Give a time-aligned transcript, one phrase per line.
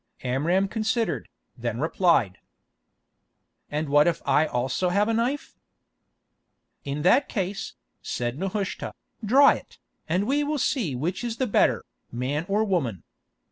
[0.23, 2.39] Amram considered, then replied:
[3.69, 5.53] "And what if I also have a knife?"
[6.83, 9.77] "In that case," said Nehushta, "draw it,
[10.09, 13.03] and we will see which is the better, man or woman.